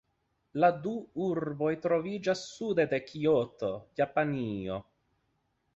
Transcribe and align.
La 0.63 0.69
du 0.85 0.93
urboj 1.25 1.69
troviĝas 1.83 2.41
sude 2.55 2.87
de 2.95 3.01
Kioto, 3.13 3.71
Japanio. 4.03 4.85